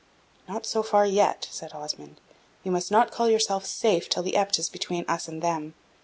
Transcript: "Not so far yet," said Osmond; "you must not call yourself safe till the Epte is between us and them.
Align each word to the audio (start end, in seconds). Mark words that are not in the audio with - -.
"Not 0.47 0.65
so 0.65 0.81
far 0.81 1.05
yet," 1.05 1.47
said 1.51 1.73
Osmond; 1.73 2.19
"you 2.63 2.71
must 2.71 2.89
not 2.89 3.11
call 3.11 3.29
yourself 3.29 3.67
safe 3.67 4.09
till 4.09 4.23
the 4.23 4.35
Epte 4.35 4.57
is 4.57 4.67
between 4.67 5.05
us 5.07 5.27
and 5.27 5.43
them. 5.43 5.75